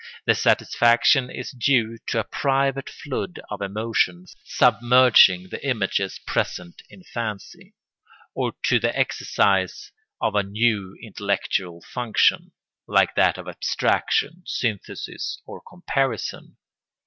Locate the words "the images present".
5.49-6.81